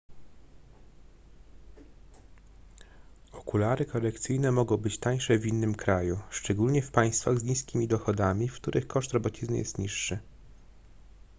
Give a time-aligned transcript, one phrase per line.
[3.31, 8.53] okulary korekcyjne mogą być tańsze w innym kraju szczególnie w państwach z niskimi dochodami w
[8.55, 10.19] których koszt robocizny jest niższy